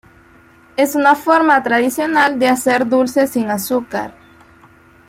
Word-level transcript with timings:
Es 0.77 0.95
una 0.95 1.13
forma 1.13 1.61
tradicional 1.61 2.39
de 2.39 2.47
hacer 2.47 2.89
dulce 2.89 3.27
sin 3.27 3.51
azúcar. 3.51 4.15